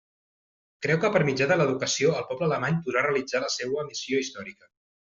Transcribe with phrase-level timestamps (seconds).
[0.85, 4.73] Creu que per mitjà de l'educació el poble alemany podrà realitzar la seua missió històrica.